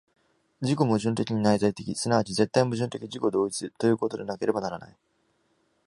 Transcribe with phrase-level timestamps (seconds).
[0.61, 4.97] 自己矛盾的に内在的、即ち絶対矛盾的自己同一ということでなければならない。